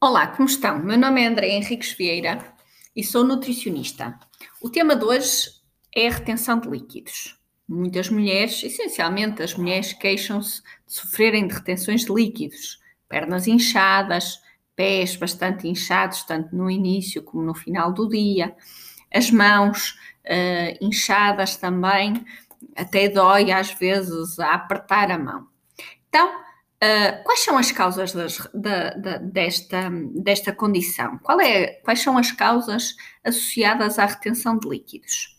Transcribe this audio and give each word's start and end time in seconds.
Olá, 0.00 0.28
como 0.28 0.48
estão? 0.48 0.78
Meu 0.78 0.96
nome 0.96 1.20
é 1.20 1.26
André 1.26 1.48
Henriques 1.48 1.90
Vieira 1.90 2.54
e 2.94 3.02
sou 3.02 3.24
nutricionista. 3.24 4.16
O 4.62 4.70
tema 4.70 4.94
de 4.94 5.04
hoje 5.04 5.50
é 5.92 6.06
a 6.06 6.12
retenção 6.12 6.60
de 6.60 6.68
líquidos. 6.68 7.36
Muitas 7.68 8.08
mulheres, 8.08 8.62
essencialmente 8.62 9.42
as 9.42 9.54
mulheres, 9.56 9.92
queixam-se 9.92 10.62
de 10.62 10.94
sofrerem 10.94 11.48
de 11.48 11.54
retenções 11.54 12.04
de 12.04 12.12
líquidos, 12.12 12.78
pernas 13.08 13.48
inchadas, 13.48 14.40
pés 14.76 15.16
bastante 15.16 15.66
inchados, 15.66 16.22
tanto 16.22 16.54
no 16.54 16.70
início 16.70 17.20
como 17.20 17.42
no 17.42 17.52
final 17.52 17.92
do 17.92 18.08
dia, 18.08 18.54
as 19.12 19.32
mãos 19.32 19.98
uh, 20.26 20.78
inchadas 20.80 21.56
também, 21.56 22.24
até 22.76 23.08
dói 23.08 23.50
às 23.50 23.72
vezes 23.72 24.38
a 24.38 24.54
apertar 24.54 25.10
a 25.10 25.18
mão. 25.18 25.48
Então, 26.08 26.40
Uh, 26.82 27.24
quais 27.24 27.40
são 27.40 27.58
as 27.58 27.72
causas 27.72 28.12
das, 28.12 28.38
da, 28.54 28.90
da, 28.90 29.18
desta, 29.18 29.90
desta 30.14 30.52
condição? 30.52 31.18
É, 31.40 31.66
quais 31.82 32.00
são 32.00 32.16
as 32.16 32.30
causas 32.30 32.94
associadas 33.24 33.98
à 33.98 34.06
retenção 34.06 34.56
de 34.56 34.68
líquidos? 34.68 35.36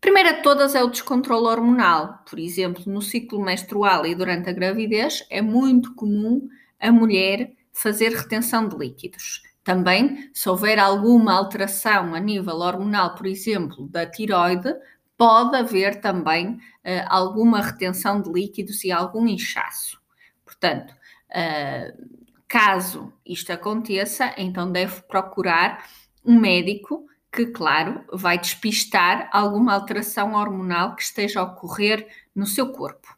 Primeira 0.00 0.32
de 0.32 0.42
todas 0.42 0.74
é 0.74 0.82
o 0.82 0.90
descontrole 0.90 1.46
hormonal. 1.46 2.24
Por 2.28 2.40
exemplo, 2.40 2.82
no 2.86 3.00
ciclo 3.00 3.40
menstrual 3.40 4.04
e 4.04 4.16
durante 4.16 4.50
a 4.50 4.52
gravidez, 4.52 5.24
é 5.30 5.40
muito 5.40 5.94
comum 5.94 6.48
a 6.80 6.90
mulher 6.90 7.52
fazer 7.72 8.08
retenção 8.08 8.66
de 8.66 8.76
líquidos. 8.76 9.42
Também, 9.62 10.28
se 10.34 10.48
houver 10.48 10.80
alguma 10.80 11.32
alteração 11.32 12.16
a 12.16 12.18
nível 12.18 12.56
hormonal, 12.56 13.14
por 13.14 13.26
exemplo, 13.26 13.86
da 13.88 14.04
tiroide, 14.04 14.74
pode 15.16 15.56
haver 15.56 16.00
também 16.00 16.54
uh, 16.54 16.60
alguma 17.08 17.60
retenção 17.60 18.20
de 18.20 18.30
líquidos 18.30 18.84
e 18.84 18.92
algum 18.92 19.26
inchaço. 19.26 20.00
Portanto, 20.44 20.94
uh, 21.30 22.22
caso 22.48 23.12
isto 23.24 23.52
aconteça, 23.52 24.34
então 24.36 24.70
deve 24.70 25.00
procurar 25.02 25.88
um 26.24 26.38
médico 26.38 27.06
que, 27.32 27.46
claro, 27.46 28.04
vai 28.12 28.38
despistar 28.38 29.30
alguma 29.32 29.72
alteração 29.72 30.34
hormonal 30.34 30.94
que 30.94 31.02
esteja 31.02 31.40
a 31.40 31.44
ocorrer 31.44 32.06
no 32.34 32.46
seu 32.46 32.70
corpo. 32.70 33.16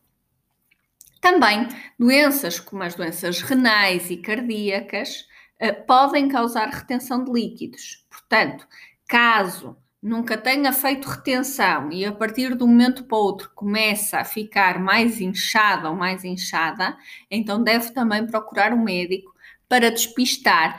Também 1.21 1.67
doenças 1.99 2.61
como 2.61 2.83
as 2.83 2.95
doenças 2.95 3.41
renais 3.41 4.11
e 4.11 4.19
cardíacas 4.19 5.27
uh, 5.61 5.87
podem 5.87 6.29
causar 6.29 6.69
retenção 6.69 7.25
de 7.25 7.33
líquidos. 7.33 8.07
Portanto, 8.11 8.69
caso 9.09 9.77
nunca 10.05 10.37
tenha 10.37 10.71
feito 10.71 11.09
retenção 11.09 11.91
e 11.91 12.05
a 12.05 12.13
partir 12.13 12.55
de 12.55 12.63
um 12.63 12.67
momento 12.67 13.05
para 13.05 13.17
outro 13.17 13.51
começa 13.55 14.19
a 14.19 14.25
ficar 14.25 14.79
mais 14.79 15.19
inchada 15.19 15.89
ou 15.89 15.97
mais 15.97 16.25
inchada, 16.25 16.95
então 17.31 17.65
deve 17.65 17.91
também 17.91 18.27
procurar 18.27 18.75
um 18.75 18.85
médico 18.85 19.35
para 19.67 19.91
despistar 19.91 20.79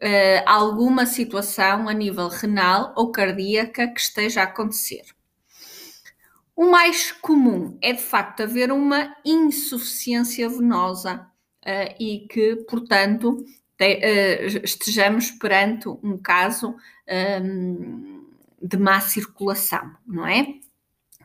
uh, 0.00 0.42
alguma 0.46 1.04
situação 1.04 1.86
a 1.86 1.92
nível 1.92 2.28
renal 2.28 2.94
ou 2.96 3.12
cardíaca 3.12 3.86
que 3.88 4.00
esteja 4.00 4.40
a 4.40 4.44
acontecer. 4.44 5.02
O 6.56 6.70
mais 6.70 7.12
comum 7.12 7.76
é 7.82 7.92
de 7.92 8.02
facto 8.02 8.42
haver 8.42 8.72
uma 8.72 9.14
insuficiência 9.22 10.48
venosa 10.48 11.26
uh, 11.62 11.94
e 12.00 12.26
que, 12.26 12.56
portanto, 12.70 13.44
te, 13.76 13.96
uh, 13.96 14.64
estejamos 14.64 15.30
perante 15.30 15.88
um 15.88 16.16
caso. 16.16 16.74
Um, 17.42 18.21
de 18.62 18.76
má 18.76 19.00
circulação, 19.00 19.94
não 20.06 20.26
é? 20.26 20.54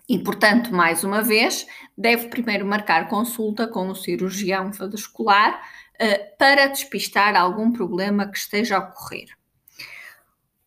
E, 0.10 0.18
portanto, 0.20 0.74
mais 0.74 1.04
uma 1.04 1.22
vez, 1.22 1.68
deve 1.98 2.30
primeiro 2.30 2.66
marcar 2.66 3.10
consulta 3.10 3.68
com 3.68 3.90
o 3.90 3.96
cirurgião 3.96 4.72
vascular 4.72 5.62
uh, 5.96 6.38
para 6.38 6.68
despistar 6.68 7.36
algum 7.36 7.72
problema 7.72 8.28
que 8.28 8.38
esteja 8.38 8.78
a 8.78 8.80
ocorrer. 8.80 9.28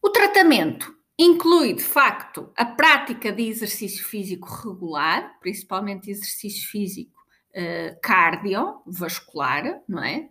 O 0.03 0.11
tratamento 0.11 0.95
inclui, 1.19 1.75
de 1.75 1.83
facto, 1.83 2.51
a 2.57 2.65
prática 2.65 3.33
de 3.33 3.43
exercício 3.43 4.05
físico 4.05 4.49
regular, 4.49 5.39
principalmente 5.41 6.11
exercício 6.11 6.69
físico 6.69 7.20
uh, 7.55 8.01
cardiovascular, 8.03 9.81
não 9.89 10.03
é? 10.03 10.29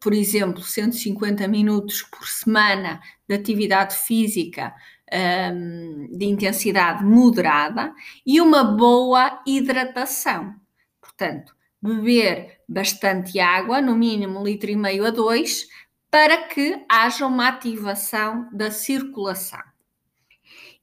Por 0.00 0.12
exemplo, 0.12 0.62
150 0.62 1.48
minutos 1.48 2.02
por 2.02 2.28
semana 2.28 3.00
de 3.26 3.34
atividade 3.34 3.96
física 3.96 4.74
um, 5.12 6.08
de 6.16 6.26
intensidade 6.26 7.04
moderada 7.04 7.94
e 8.24 8.40
uma 8.40 8.64
boa 8.64 9.42
hidratação. 9.46 10.54
Portanto, 11.00 11.54
beber 11.80 12.60
bastante 12.68 13.38
água, 13.40 13.80
no 13.80 13.96
mínimo 13.96 14.40
um 14.40 14.44
litro 14.44 14.70
e 14.70 14.76
meio 14.76 15.06
a 15.06 15.10
dois, 15.10 15.66
para 16.10 16.48
que 16.48 16.84
haja 16.88 17.26
uma 17.26 17.48
ativação 17.48 18.48
da 18.52 18.70
circulação. 18.70 19.62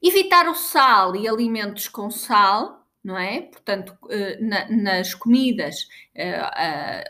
Evitar 0.02 0.48
o 0.48 0.54
sal 0.54 1.16
e 1.16 1.26
alimentos 1.26 1.88
com 1.88 2.10
sal, 2.10 2.85
não 3.06 3.16
é? 3.16 3.42
Portanto, 3.42 3.96
eh, 4.10 4.36
nas 4.68 5.14
comidas, 5.14 5.86
eh, 6.12 7.04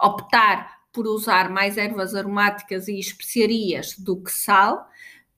optar 0.00 0.80
por 0.92 1.06
usar 1.06 1.50
mais 1.50 1.76
ervas 1.76 2.14
aromáticas 2.14 2.86
e 2.86 2.98
especiarias 2.98 3.98
do 3.98 4.22
que 4.22 4.30
sal, 4.30 4.88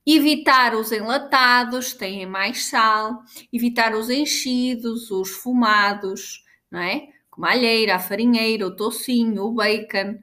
Evitar 0.07 0.75
os 0.75 0.93
enlatados, 0.93 1.95
têm 1.95 2.27
mais 2.27 2.67
sal. 2.67 3.23
Evitar 3.51 3.95
os 3.95 4.11
enchidos, 4.11 5.11
os 5.11 5.31
fumados, 5.31 6.45
não 6.71 6.81
é? 6.81 7.09
Como 7.31 7.47
a 7.47 7.53
alheira, 7.53 7.97
a 7.97 7.99
farinheira, 7.99 8.67
o 8.67 8.77
tocinho, 8.77 9.45
o 9.45 9.53
bacon. 9.55 10.19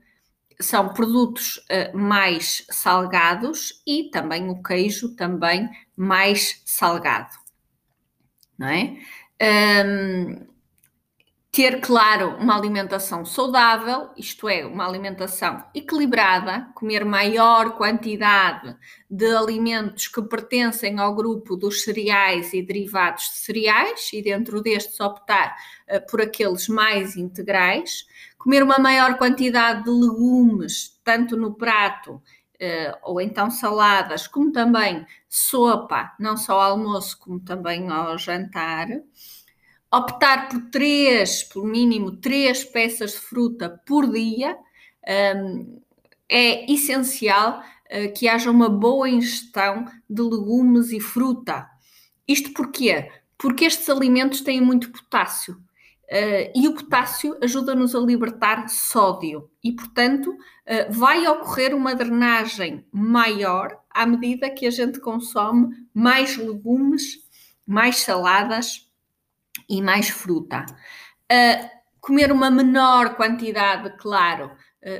São 0.59 0.93
produtos 0.93 1.57
uh, 1.57 1.97
mais 1.97 2.63
salgados 2.69 3.81
e 3.87 4.11
também 4.11 4.47
o 4.51 4.61
queijo 4.61 5.15
também 5.15 5.67
mais 5.95 6.61
salgado, 6.63 7.31
não 8.59 8.67
é? 8.67 8.95
Um, 9.41 10.51
ter, 11.51 11.81
claro, 11.81 12.37
uma 12.37 12.55
alimentação 12.55 13.25
saudável, 13.25 14.09
isto 14.15 14.47
é, 14.47 14.65
uma 14.65 14.87
alimentação 14.87 15.61
equilibrada, 15.75 16.69
comer 16.75 17.03
maior 17.03 17.71
quantidade 17.71 18.73
de 19.09 19.35
alimentos 19.35 20.07
que 20.07 20.21
pertencem 20.21 20.97
ao 20.97 21.13
grupo 21.13 21.57
dos 21.57 21.81
cereais 21.83 22.53
e 22.53 22.61
derivados 22.61 23.23
de 23.23 23.37
cereais, 23.37 24.13
e 24.13 24.21
dentro 24.21 24.61
destes 24.61 24.97
optar 25.01 25.57
uh, 25.89 26.05
por 26.09 26.21
aqueles 26.21 26.69
mais 26.69 27.17
integrais, 27.17 28.05
comer 28.37 28.63
uma 28.63 28.79
maior 28.79 29.17
quantidade 29.17 29.83
de 29.83 29.89
legumes, 29.89 31.01
tanto 31.03 31.35
no 31.35 31.53
prato 31.53 32.21
ou 33.03 33.19
então 33.19 33.49
saladas, 33.49 34.27
como 34.27 34.51
também 34.51 35.05
sopa, 35.27 36.13
não 36.19 36.37
só 36.37 36.53
ao 36.61 36.71
almoço, 36.71 37.17
como 37.19 37.39
também 37.39 37.89
ao 37.89 38.17
jantar 38.17 38.87
optar 39.91 40.47
por 40.47 40.61
três, 40.69 41.43
pelo 41.43 41.65
mínimo 41.65 42.15
três 42.15 42.63
peças 42.63 43.11
de 43.11 43.17
fruta 43.17 43.81
por 43.85 44.09
dia, 44.09 44.57
um, 45.35 45.81
é 46.29 46.71
essencial 46.71 47.59
uh, 47.59 48.13
que 48.13 48.29
haja 48.29 48.49
uma 48.49 48.69
boa 48.69 49.09
ingestão 49.09 49.85
de 50.09 50.21
legumes 50.21 50.91
e 50.91 51.01
fruta. 51.01 51.67
Isto 52.25 52.53
porquê? 52.53 53.11
Porque 53.37 53.65
estes 53.65 53.89
alimentos 53.89 54.41
têm 54.41 54.61
muito 54.61 54.91
potássio. 54.91 55.61
Uh, 56.11 56.51
e 56.53 56.67
o 56.67 56.73
potássio 56.73 57.37
ajuda-nos 57.41 57.95
a 57.95 57.99
libertar 57.99 58.67
sódio 58.67 59.49
e, 59.63 59.71
portanto, 59.71 60.31
uh, 60.31 60.91
vai 60.91 61.25
ocorrer 61.25 61.73
uma 61.73 61.95
drenagem 61.95 62.85
maior 62.91 63.79
à 63.89 64.05
medida 64.05 64.49
que 64.49 64.67
a 64.67 64.71
gente 64.71 64.99
consome 64.99 65.73
mais 65.93 66.35
legumes, 66.35 67.19
mais 67.65 68.01
saladas 68.01 68.89
e 69.69 69.81
mais 69.81 70.09
fruta. 70.09 70.65
Uh, 71.31 71.69
comer 72.01 72.29
uma 72.29 72.51
menor 72.51 73.15
quantidade, 73.15 73.95
claro, 73.97 74.51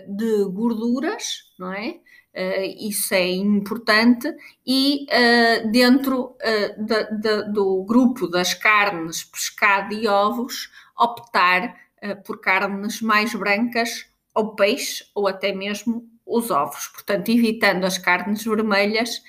de 0.07 0.45
gorduras, 0.45 1.51
não 1.57 1.73
é? 1.73 1.99
Uh, 2.33 2.87
isso 2.87 3.13
é 3.13 3.29
importante, 3.29 4.33
e 4.65 5.05
dentro 5.71 6.35
do 7.53 7.83
grupo 7.83 8.27
das 8.27 8.53
carnes, 8.53 9.23
pescado 9.23 9.93
e 9.93 10.07
ovos, 10.07 10.71
optar 10.97 11.75
por 12.25 12.39
carnes 12.39 13.01
mais 13.01 13.35
brancas, 13.35 14.05
ou 14.33 14.55
peixe, 14.55 15.03
ou 15.13 15.27
até 15.27 15.51
mesmo 15.51 16.09
os 16.25 16.49
ovos. 16.49 16.87
Portanto, 16.87 17.29
evitando 17.29 17.83
as 17.83 17.97
carnes 17.97 18.43
vermelhas, 18.45 19.21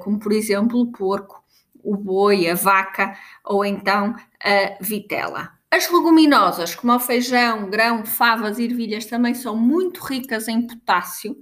como 0.00 0.18
por 0.18 0.32
exemplo 0.32 0.80
o 0.80 0.90
porco 0.90 1.44
o 1.84 1.96
boi, 1.96 2.48
a 2.48 2.54
vaca 2.54 3.16
ou 3.44 3.64
então 3.64 4.16
a 4.42 4.76
vitela. 4.80 5.52
As 5.70 5.90
leguminosas, 5.90 6.74
como 6.74 6.94
o 6.94 7.00
feijão, 7.00 7.68
grão, 7.68 8.06
favas 8.06 8.58
e 8.58 8.64
ervilhas, 8.64 9.04
também 9.04 9.34
são 9.34 9.54
muito 9.54 10.00
ricas 10.00 10.48
em 10.48 10.66
potássio 10.66 11.36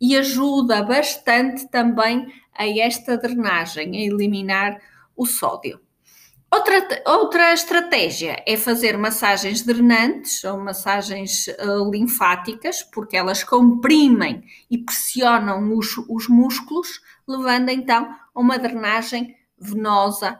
e 0.00 0.16
ajuda 0.16 0.82
bastante 0.82 1.68
também 1.68 2.26
a 2.56 2.66
esta 2.66 3.16
drenagem, 3.16 3.96
a 3.96 4.00
eliminar 4.00 4.80
o 5.16 5.26
sódio. 5.26 5.80
Outra, 6.54 7.02
outra 7.06 7.52
estratégia 7.52 8.40
é 8.46 8.56
fazer 8.56 8.96
massagens 8.96 9.62
drenantes 9.62 10.44
ou 10.44 10.56
massagens 10.56 11.48
uh, 11.48 11.90
linfáticas, 11.90 12.80
porque 12.80 13.16
elas 13.16 13.42
comprimem 13.42 14.44
e 14.70 14.78
pressionam 14.78 15.76
os, 15.76 15.96
os 16.08 16.28
músculos, 16.28 17.00
levando 17.26 17.70
então 17.70 18.08
a 18.32 18.40
uma 18.40 18.56
drenagem 18.56 19.34
venosa 19.58 20.38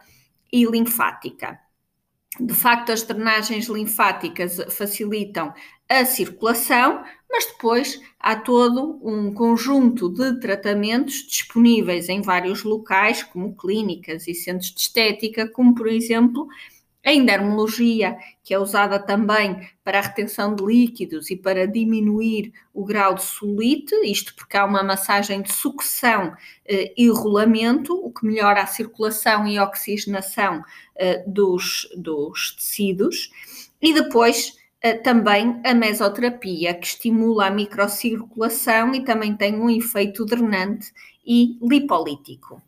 e 0.52 0.64
linfática. 0.64 1.58
De 2.38 2.54
facto, 2.54 2.92
as 2.92 3.02
drenagens 3.02 3.66
linfáticas 3.66 4.58
facilitam 4.72 5.52
a 5.88 6.04
circulação, 6.04 7.02
mas 7.34 7.46
depois 7.46 8.00
há 8.20 8.36
todo 8.36 9.00
um 9.02 9.34
conjunto 9.34 10.08
de 10.08 10.38
tratamentos 10.38 11.26
disponíveis 11.26 12.08
em 12.08 12.22
vários 12.22 12.62
locais, 12.62 13.24
como 13.24 13.56
clínicas 13.56 14.28
e 14.28 14.34
centros 14.34 14.70
de 14.72 14.80
estética, 14.82 15.48
como 15.48 15.74
por 15.74 15.88
exemplo 15.88 16.46
a 17.04 17.12
endermologia, 17.12 18.16
que 18.44 18.54
é 18.54 18.58
usada 18.58 19.00
também 19.00 19.68
para 19.82 19.98
a 19.98 20.02
retenção 20.02 20.54
de 20.54 20.64
líquidos 20.64 21.28
e 21.28 21.36
para 21.36 21.66
diminuir 21.66 22.52
o 22.72 22.84
grau 22.84 23.16
de 23.16 23.22
solite, 23.24 23.94
isto 24.04 24.32
porque 24.36 24.56
há 24.56 24.64
uma 24.64 24.82
massagem 24.82 25.42
de 25.42 25.52
sucção 25.52 26.34
eh, 26.64 26.94
e 26.96 27.08
rolamento, 27.08 27.92
o 27.94 28.12
que 28.12 28.24
melhora 28.24 28.62
a 28.62 28.66
circulação 28.66 29.46
e 29.46 29.58
oxigenação 29.58 30.62
eh, 30.94 31.22
dos, 31.26 31.88
dos 31.96 32.52
tecidos. 32.52 33.30
E 33.82 33.92
depois 33.92 34.54
também 35.02 35.60
a 35.64 35.72
mesoterapia, 35.72 36.74
que 36.74 36.86
estimula 36.86 37.46
a 37.46 37.50
microcirculação 37.50 38.94
e 38.94 39.02
também 39.02 39.34
tem 39.34 39.54
um 39.54 39.70
efeito 39.70 40.26
drenante 40.26 40.92
e 41.26 41.58
lipolítico. 41.62 42.62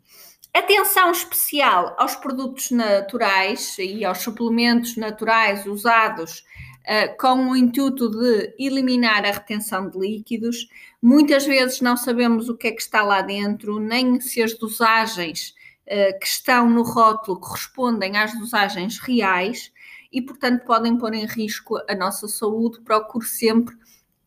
Atenção 0.56 1.10
especial 1.10 1.94
aos 1.98 2.16
produtos 2.16 2.70
naturais 2.70 3.76
e 3.78 4.02
aos 4.06 4.18
suplementos 4.22 4.96
naturais 4.96 5.66
usados 5.66 6.38
uh, 6.86 7.14
com 7.20 7.50
o 7.50 7.56
intuito 7.56 8.08
de 8.08 8.54
eliminar 8.58 9.26
a 9.26 9.32
retenção 9.32 9.90
de 9.90 9.98
líquidos. 9.98 10.66
Muitas 11.02 11.44
vezes 11.44 11.82
não 11.82 11.94
sabemos 11.94 12.48
o 12.48 12.56
que 12.56 12.68
é 12.68 12.72
que 12.72 12.80
está 12.80 13.02
lá 13.02 13.20
dentro, 13.20 13.78
nem 13.78 14.18
se 14.18 14.42
as 14.42 14.54
dosagens 14.54 15.54
uh, 15.86 16.18
que 16.18 16.26
estão 16.26 16.70
no 16.70 16.82
rótulo 16.82 17.38
correspondem 17.38 18.16
às 18.16 18.32
dosagens 18.38 18.98
reais 18.98 19.70
e, 20.12 20.22
portanto, 20.22 20.64
podem 20.64 20.96
pôr 20.96 21.14
em 21.14 21.26
risco 21.26 21.78
a 21.88 21.94
nossa 21.94 22.28
saúde. 22.28 22.80
Procure 22.80 23.26
sempre 23.26 23.74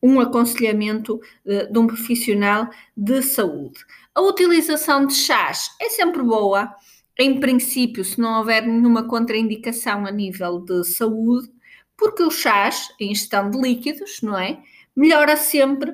um 0.01 0.19
aconselhamento 0.19 1.19
uh, 1.45 1.71
de 1.71 1.79
um 1.79 1.87
profissional 1.87 2.69
de 2.95 3.21
saúde. 3.21 3.79
A 4.15 4.21
utilização 4.21 5.05
de 5.05 5.13
chás 5.13 5.71
é 5.79 5.89
sempre 5.89 6.23
boa, 6.23 6.73
em 7.17 7.39
princípio, 7.39 8.03
se 8.03 8.19
não 8.19 8.39
houver 8.39 8.65
nenhuma 8.65 9.03
contraindicação 9.03 10.05
a 10.05 10.11
nível 10.11 10.59
de 10.59 10.85
saúde, 10.85 11.51
porque 11.97 12.23
o 12.23 12.31
chás, 12.31 12.89
a 12.99 13.03
ingestão 13.03 13.49
de 13.49 13.59
líquidos, 13.59 14.21
não 14.21 14.37
é? 14.37 14.63
Melhora 14.95 15.35
sempre 15.35 15.93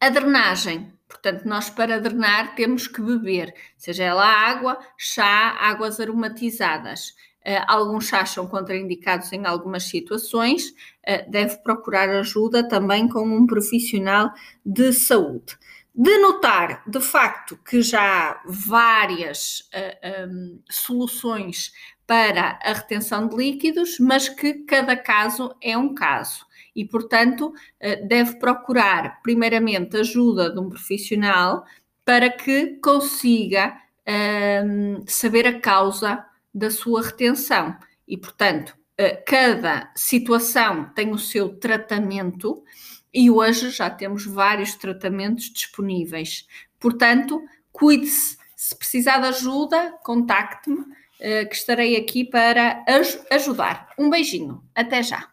a 0.00 0.08
drenagem. 0.08 0.92
Portanto, 1.08 1.44
nós 1.44 1.70
para 1.70 2.00
drenar 2.00 2.54
temos 2.54 2.86
que 2.86 3.00
beber, 3.00 3.54
seja 3.76 4.04
ela 4.04 4.24
água, 4.24 4.78
chá, 4.96 5.56
águas 5.60 6.00
aromatizadas. 6.00 7.10
Uh, 7.46 7.62
alguns 7.68 8.08
chás 8.08 8.30
são 8.30 8.48
contraindicados 8.48 9.32
em 9.32 9.46
algumas 9.46 9.84
situações, 9.84 10.70
uh, 10.70 11.30
deve 11.30 11.56
procurar 11.58 12.08
ajuda 12.08 12.66
também 12.68 13.08
com 13.08 13.22
um 13.22 13.46
profissional 13.46 14.32
de 14.64 14.92
saúde 14.92 15.56
de 15.96 16.18
notar, 16.18 16.82
de 16.86 17.00
facto, 17.00 17.56
que 17.56 17.80
já 17.80 18.32
há 18.32 18.42
várias 18.44 19.60
uh, 19.60 19.64
eh, 19.72 20.26
um, 20.28 20.36
ehm, 20.36 20.58
soluções 20.68 21.72
para 22.06 22.58
a 22.62 22.72
retenção 22.74 23.26
de 23.26 23.34
líquidos, 23.34 23.98
mas 23.98 24.28
que 24.28 24.52
cada 24.64 24.94
caso 24.94 25.56
é 25.62 25.76
um 25.76 25.94
caso. 25.94 26.44
E, 26.76 26.84
portanto, 26.84 27.48
uh, 27.48 28.06
deve 28.06 28.36
procurar, 28.36 29.22
primeiramente, 29.22 29.96
ajuda 29.96 30.52
de 30.52 30.60
um 30.60 30.68
profissional 30.68 31.64
para 32.04 32.30
que 32.30 32.78
consiga 32.82 33.74
uh, 34.06 35.04
saber 35.06 35.46
a 35.46 35.58
causa 35.58 36.24
da 36.54 36.70
sua 36.70 37.02
retenção. 37.02 37.74
E, 38.06 38.18
portanto, 38.18 38.76
uh, 39.00 39.24
cada 39.26 39.90
situação 39.96 40.90
tem 40.94 41.10
o 41.10 41.18
seu 41.18 41.48
tratamento 41.48 42.62
e 43.12 43.30
hoje 43.30 43.70
já 43.70 43.88
temos 43.88 44.26
vários 44.26 44.74
tratamentos 44.74 45.50
disponíveis. 45.50 46.46
Portanto, 46.78 47.42
cuide-se. 47.72 48.36
Se 48.54 48.76
precisar 48.76 49.18
de 49.18 49.28
ajuda, 49.28 49.92
contacte-me, 50.02 50.84
eh, 51.18 51.44
que 51.46 51.54
estarei 51.54 51.96
aqui 51.96 52.24
para 52.24 52.84
ajudar. 53.30 53.88
Um 53.98 54.10
beijinho. 54.10 54.62
Até 54.74 55.02
já. 55.02 55.28